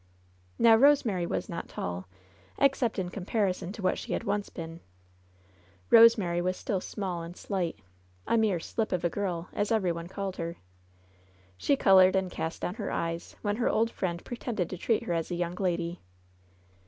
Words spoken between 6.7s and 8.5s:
small and slight— "a